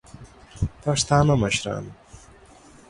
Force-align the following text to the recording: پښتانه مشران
پښتانه 0.83 1.33
مشران 1.43 1.85